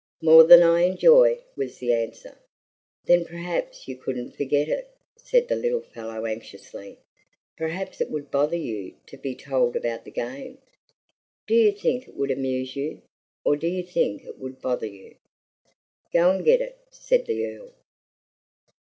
[0.23, 2.39] "More than I enjoy," was the answer.
[3.05, 6.97] "Then perhaps you couldn't forget it," said the little fellow anxiously.
[7.55, 10.57] "Perhaps it would bother you to be told about the game.
[11.45, 13.03] Do you think it would amuse you,
[13.45, 15.17] or do you think it would bother you?"
[16.11, 17.75] "Go and get it," said the Earl.